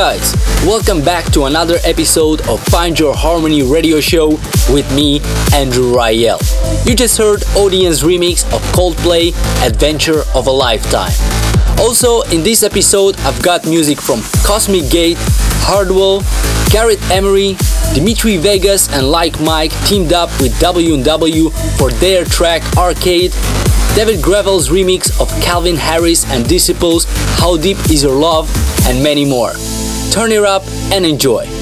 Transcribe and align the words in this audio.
guys, 0.00 0.32
welcome 0.64 1.04
back 1.04 1.30
to 1.30 1.44
another 1.44 1.76
episode 1.84 2.40
of 2.48 2.58
Find 2.68 2.98
Your 2.98 3.14
Harmony 3.14 3.60
radio 3.62 4.00
show 4.00 4.30
with 4.72 4.90
me, 4.94 5.20
Andrew 5.52 5.92
Rayel. 5.92 6.40
You 6.86 6.94
just 6.94 7.18
heard 7.18 7.40
Audien 7.52 7.92
remix 8.02 8.42
of 8.54 8.62
Coldplay 8.72 9.34
Adventure 9.62 10.22
of 10.34 10.46
a 10.46 10.50
Lifetime. 10.50 11.12
Also, 11.78 12.22
in 12.34 12.42
this 12.42 12.62
episode, 12.62 13.14
I've 13.20 13.42
got 13.42 13.66
music 13.66 14.00
from 14.00 14.22
Cosmic 14.42 14.90
Gate, 14.90 15.18
Hardwell, 15.68 16.22
Gareth 16.70 17.10
Emery, 17.10 17.58
Dimitri 17.92 18.38
Vegas, 18.38 18.90
and 18.94 19.10
Like 19.10 19.38
Mike 19.38 19.72
teamed 19.84 20.14
up 20.14 20.30
with 20.40 20.58
W&W 20.60 21.50
for 21.76 21.90
their 21.90 22.24
track 22.24 22.62
Arcade, 22.78 23.32
David 23.94 24.22
Gravell's 24.22 24.70
remix 24.70 25.20
of 25.20 25.28
Calvin 25.42 25.76
Harris 25.76 26.24
and 26.32 26.48
Disciples 26.48 27.04
How 27.38 27.58
Deep 27.58 27.76
Is 27.90 28.02
Your 28.02 28.18
Love, 28.18 28.48
and 28.86 29.02
many 29.02 29.26
more. 29.26 29.52
Turn 30.10 30.32
it 30.32 30.42
up 30.42 30.64
and 30.92 31.06
enjoy. 31.06 31.59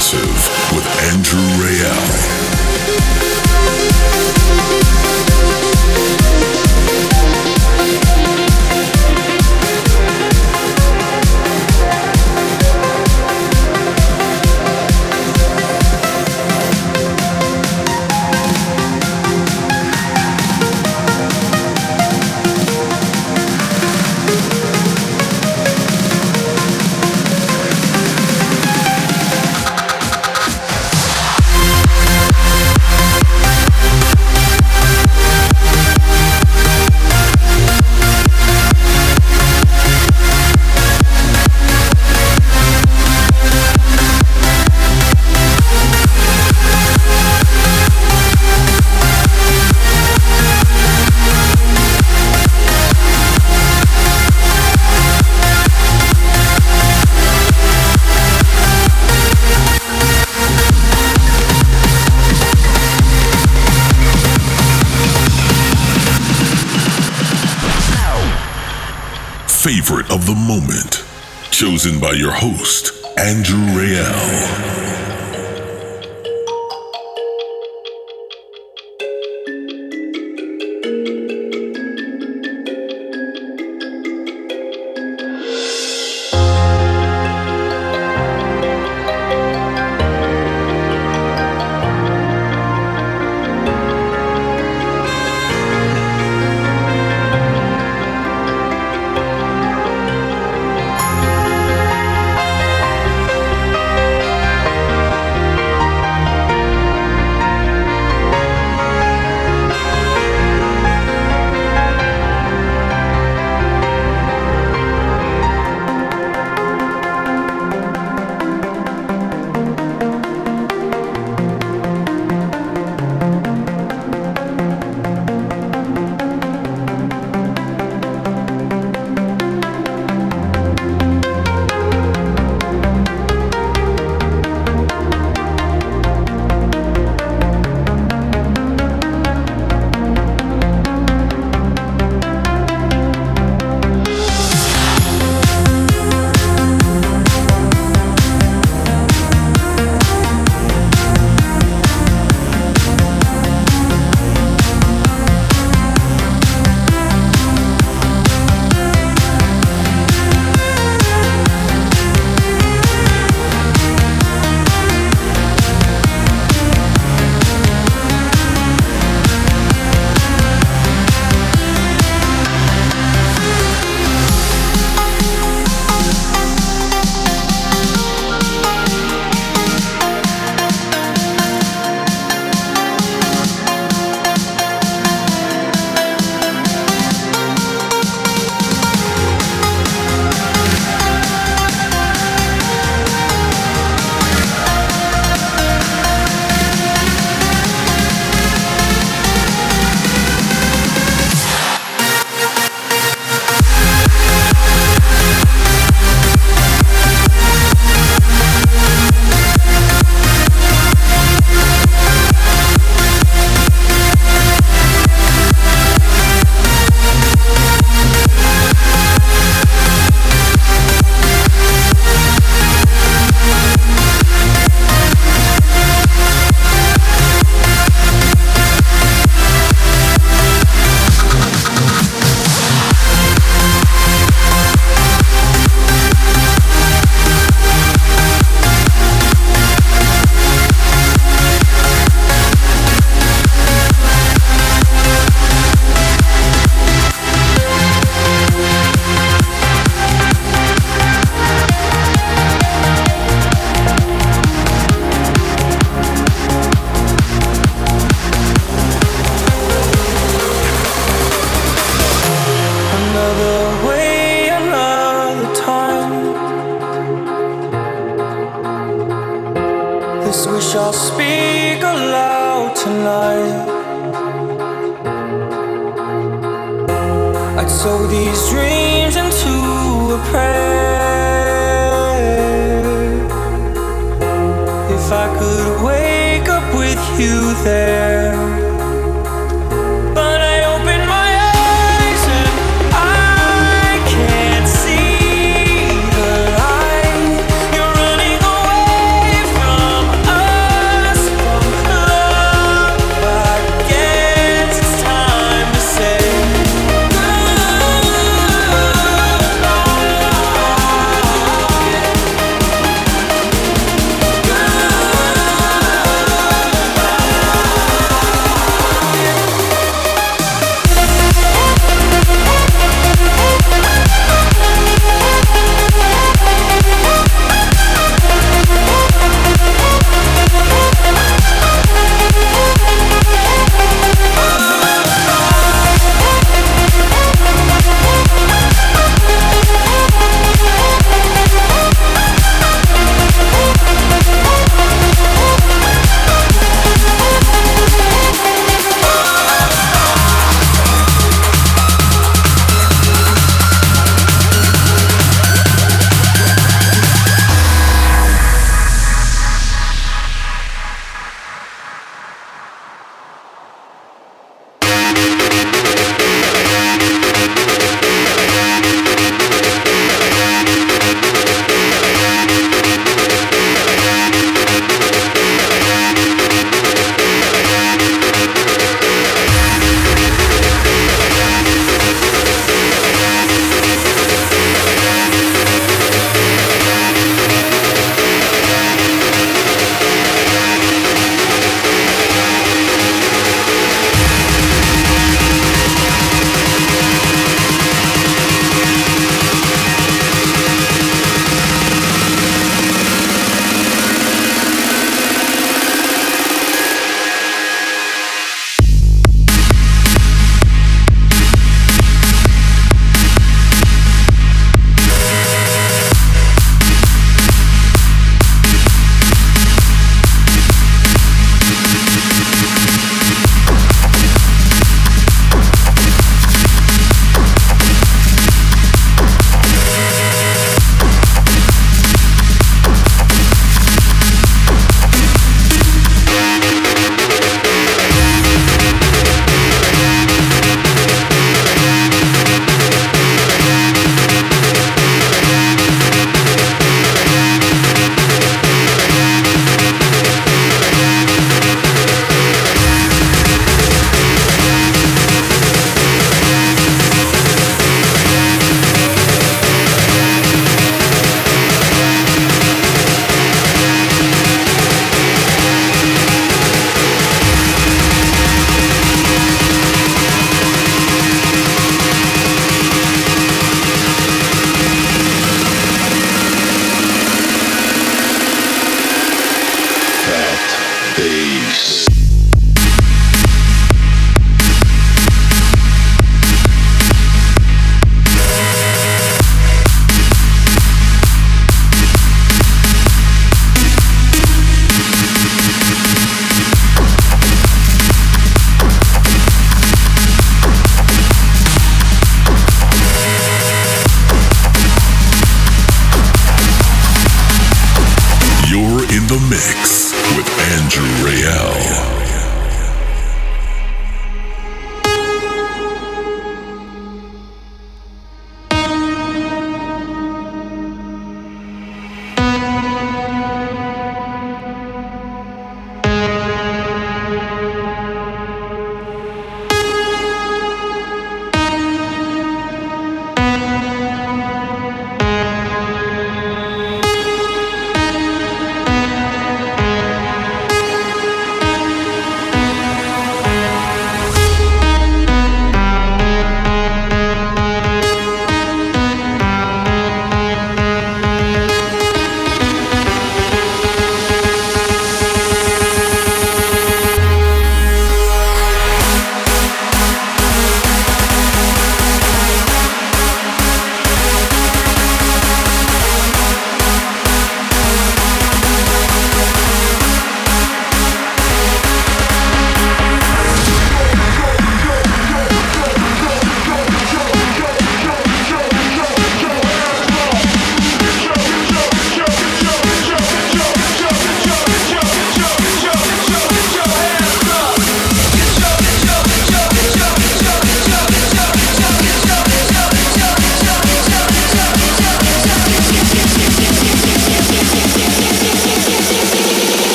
Chosen 0.00 0.40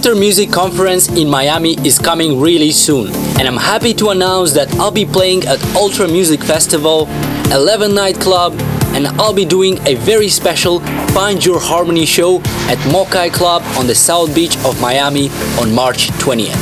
Winter 0.00 0.14
Music 0.18 0.50
Conference 0.50 1.08
in 1.10 1.28
Miami 1.28 1.74
is 1.86 1.98
coming 1.98 2.40
really 2.40 2.70
soon, 2.70 3.08
and 3.38 3.46
I'm 3.46 3.58
happy 3.58 3.92
to 3.92 4.08
announce 4.08 4.54
that 4.54 4.74
I'll 4.76 4.90
be 4.90 5.04
playing 5.04 5.44
at 5.44 5.62
Ultra 5.76 6.08
Music 6.08 6.42
Festival, 6.42 7.06
11 7.52 7.94
Nightclub, 7.94 8.54
and 8.94 9.06
I'll 9.20 9.34
be 9.34 9.44
doing 9.44 9.78
a 9.86 9.96
very 9.96 10.30
special 10.30 10.80
Find 11.12 11.44
Your 11.44 11.60
Harmony 11.60 12.06
show 12.06 12.38
at 12.72 12.78
Mokai 12.90 13.30
Club 13.30 13.62
on 13.76 13.86
the 13.86 13.94
South 13.94 14.34
Beach 14.34 14.56
of 14.64 14.80
Miami 14.80 15.28
on 15.60 15.70
March 15.70 16.08
20th. 16.12 16.56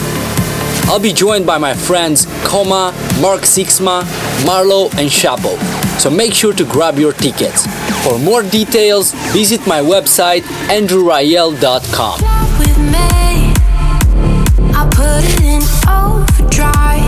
I'll 0.88 0.98
be 0.98 1.12
joined 1.12 1.46
by 1.46 1.58
my 1.58 1.74
friends 1.74 2.26
KhoMha, 2.42 2.92
Mark 3.22 3.42
Sixma, 3.42 4.02
Marlo, 4.48 4.90
and 4.98 5.08
Chapo. 5.08 5.56
So 6.00 6.10
make 6.10 6.34
sure 6.34 6.54
to 6.54 6.64
grab 6.64 6.98
your 6.98 7.12
tickets. 7.12 7.68
For 8.02 8.18
more 8.18 8.42
details, 8.42 9.12
visit 9.32 9.64
my 9.64 9.78
website 9.78 10.42
andrewrayel.com 10.66 12.57
put 15.08 15.24
it 15.24 15.40
in 15.40 15.62
overdrive. 15.88 17.07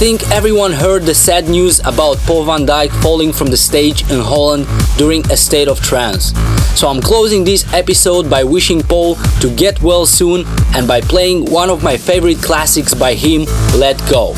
Think 0.00 0.30
everyone 0.30 0.72
heard 0.72 1.02
the 1.02 1.14
sad 1.14 1.46
news 1.46 1.78
about 1.80 2.16
Paul 2.20 2.46
van 2.46 2.64
Dyk 2.64 2.90
falling 3.02 3.34
from 3.34 3.48
the 3.48 3.56
stage 3.58 4.00
in 4.10 4.18
Holland 4.18 4.66
during 4.96 5.30
a 5.30 5.36
state 5.36 5.68
of 5.68 5.78
trance. 5.82 6.32
So 6.74 6.88
I'm 6.88 7.02
closing 7.02 7.44
this 7.44 7.70
episode 7.74 8.30
by 8.30 8.42
wishing 8.42 8.80
Paul 8.80 9.16
to 9.42 9.54
get 9.54 9.82
well 9.82 10.06
soon 10.06 10.46
and 10.74 10.88
by 10.88 11.02
playing 11.02 11.52
one 11.52 11.68
of 11.68 11.82
my 11.82 11.98
favorite 11.98 12.38
classics 12.38 12.94
by 12.94 13.12
him, 13.12 13.44
Let 13.76 13.98
Go. 14.10 14.32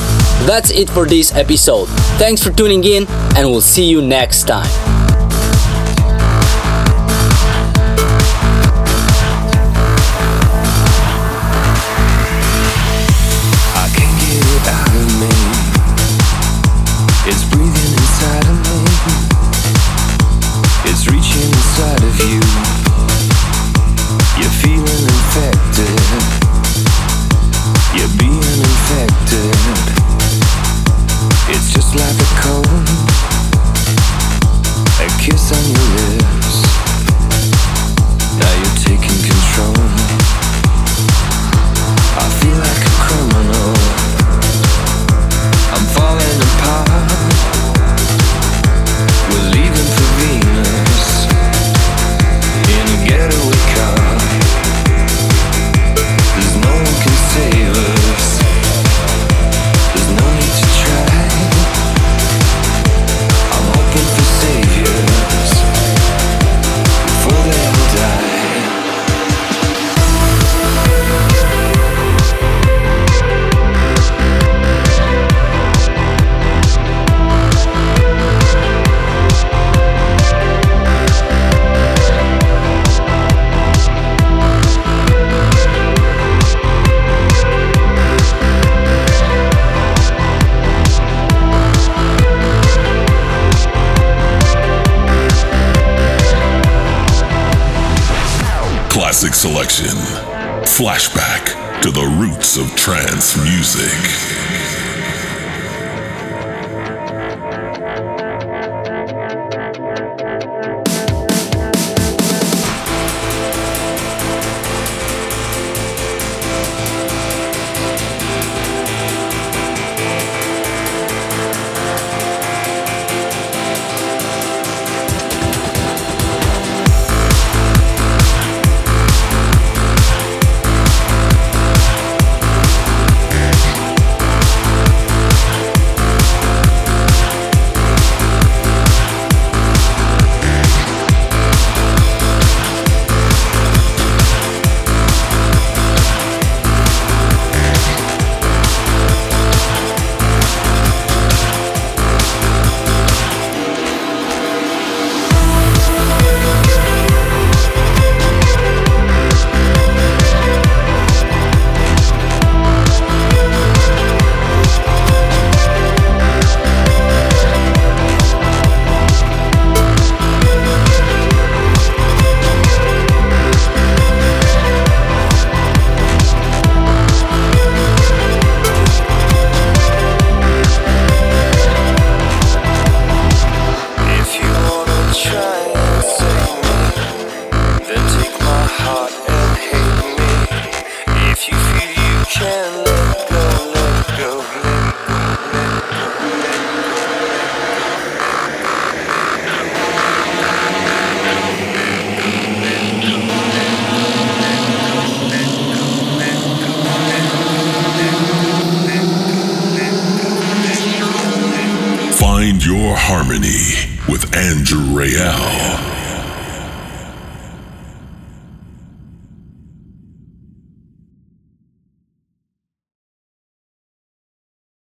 That's 0.49 0.73
it 0.73 0.91
for 0.91 1.07
this 1.07 1.33
episode. 1.33 1.87
Thanks 2.19 2.43
for 2.43 2.51
tuning 2.51 2.83
in 2.83 3.07
and 3.37 3.49
we'll 3.49 3.61
see 3.61 3.89
you 3.89 4.03
next 4.03 4.49
time. 4.49 4.92